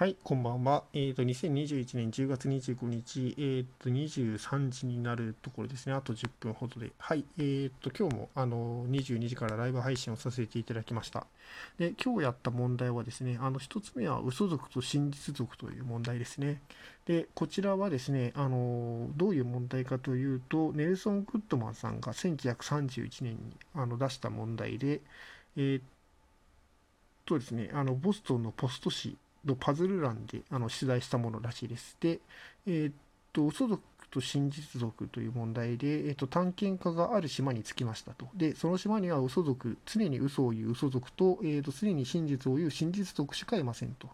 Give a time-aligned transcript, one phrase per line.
[0.00, 0.84] はい、こんばんは。
[0.94, 5.92] えっ、ー、と、2021年10月25日、えっ、ー、と、23時になるところですね。
[5.92, 6.90] あと10分ほどで。
[6.96, 11.26] はい、えっ、ー、と、今日も、あの、22時からライブ配信をさせていただきました。
[11.76, 16.62] で、今日やった問題はですね、あの、1つ目は嘘族と真実族という問題ですね。
[17.04, 23.38] で、こちらはですね、あの、どういう問題かというと、ネルソン・グッドマンさんが1931年に
[23.74, 25.02] あの出した問題で、
[25.58, 25.86] えっ
[27.26, 31.96] とですね、あの、ボストンのポスト紙のパズル欄であの取材したものらしいです。
[32.00, 32.20] で、
[32.66, 32.96] え、っ
[33.32, 38.28] と、嘘族と真実族という問題で、え、っと、探検家がある島に着きましたと。
[38.34, 44.08] で、その島には嘘族、常に嘘を言う嘘族と、えー、っと、常に真実を言う真実族しかいませんと。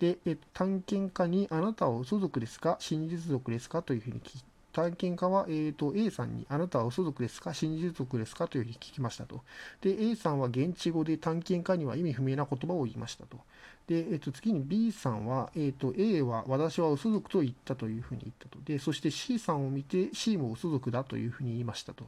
[0.00, 2.76] で、えー、探検家にあなたは嘘族ですか？
[2.80, 3.82] 真実族ですか？
[3.82, 7.54] というふうに聞いて探検家は、えーと、A さんに、あなたは嘘族ですか？
[7.54, 8.48] 真実族ですか？
[8.48, 9.42] というふうに聞きましたと。
[9.82, 13.38] A さんは現地語で探検家には意味不明な言葉を言いましたと。
[13.86, 18.58] で、えーと、次に B さんは、えーと、A は私は嘘族と言ったというふうに言ったと。
[18.64, 22.04] で、そして C さんを見て C も嘘族だというふうに言いましたと。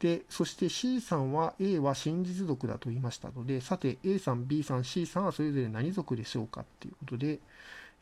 [0.00, 6.60] で、そして C さんは A は真実族だと言いましたので、さて A さん、B さん、C さんはそれぞれ何族でしょうか？
[6.60, 7.38] っていうことで、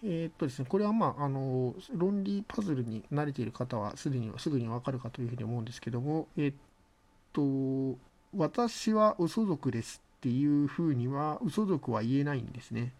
[0.03, 6.57] えー、っとですね、これはまあ、あの、論理パズルに慣れている方はすでに、すぐにわかるかというふうに思うんですけども、えー、っ
[7.33, 7.99] と、
[8.37, 12.93] 私は嘘族ですっていうふうには、嘘族は言えないんですね。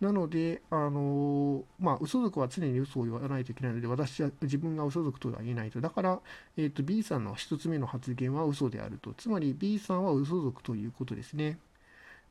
[0.00, 5.80] なので、あの、まあ、嘘族は常に嘘を言わないといけないので、私は自分が嘘族とは言えないと。
[5.80, 6.20] だから、
[6.56, 9.14] えー、っと、B さんの一つ目の発言は嘘であると。
[9.14, 11.58] つまり B さんは嘘族ということですね。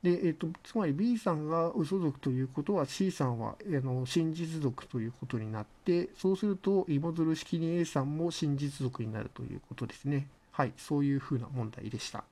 [0.04, 10.28] で、えっと、つまり B さんが嘘族ということは C さんはあの真実族ということになって、そうすると芋づる式に A さんも真実族になるということですね。
[10.52, 12.24] はい、そういうふうな問題でした。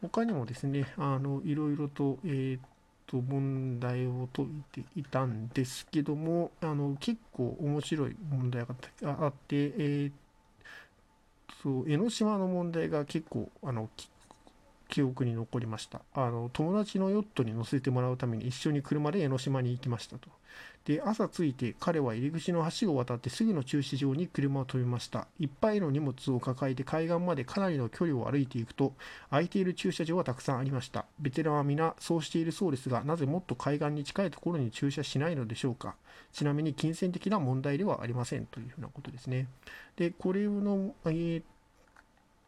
[0.00, 2.58] 他にもですね、あのいろいろと,、えー、
[3.06, 10.12] と問題を解いていたんですけども、あの結構面白い問題があって、えー、
[11.60, 13.88] そう江ノ島の問題が結構あの
[14.96, 16.00] 記憶に残りました。
[16.14, 20.30] あの、友達のヨットに乗せてもらうために一緒に車で江ノ島に行きましたと。
[20.86, 25.28] で、朝着いて彼は入り口の橋を渡ってすぐの駐車場に車を止めました。
[25.38, 28.94] いっぱいの荷物を抱えて海岸までかなりの距離を歩いていくと、
[29.28, 31.04] 空いている駐車場はたくさんありました。
[31.18, 35.96] ベテランは皆そうしているそうですが、なぜもっと海岸に近いところに駐車しないのでしょうか。
[36.32, 39.48] ちなみに金銭的な問題ではありませんというふうなことですね。
[39.96, 41.42] で、これの、えー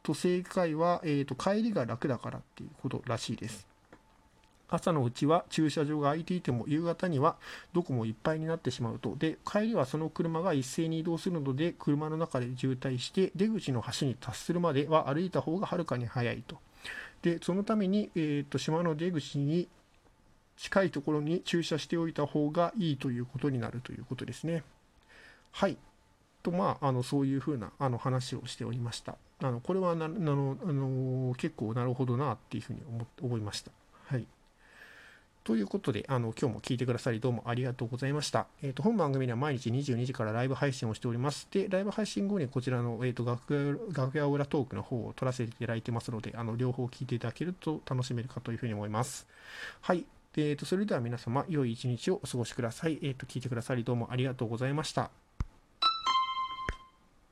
[0.09, 3.67] と正解は、えーと、帰りが楽だからっていうことらしいです。
[4.71, 7.37] 朝のうちは駐車場が空いていても夕方には
[7.75, 9.17] どこもいっぱいになってしまうと。
[9.17, 16.57] で、帰りはその車が一斉に移動するので車の中で渋滞して出口の橋に達するまでは歩いた方がはるかに早いと。
[17.21, 19.69] で、そのために、えーと島の出口に
[20.57, 24.65] 近いところに駐車しておいた方がいいということになるということですね。
[25.53, 25.77] はい。
[26.43, 29.17] と、まあ、あのそういうふうなあの話をしておりました。
[29.41, 33.71] あのこれはなあのあの結構なるほどなっていうふうに思思いました。
[34.07, 34.27] はい。
[35.49, 38.49] ということで、あの今日も聞いてくださりどうもありがとうございました。
[38.63, 41.49] えっ、ー、と、本番組では毎日22時からライブ配信をしております。
[41.51, 49.27] で、ライブ配信後にこちらの、えーと、楽屋楽屋裏トークの方を撮らせていただいてますので、あの両方聞いていただけると楽しめるかというふうに思います。
[49.81, 50.05] はい。
[50.37, 52.99] えーと、それでは皆様、良い一日をお過ごしください。
[53.03, 55.11] えっ、と、聞いてくださりどうもありがとうございました。